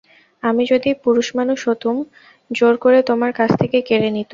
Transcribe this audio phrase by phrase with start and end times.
[0.43, 1.95] আমি যদি পুরুষমানুষ হতুম
[2.51, 4.29] জোর করে তোমার কাছ থেকে কেড়ে নিতুম।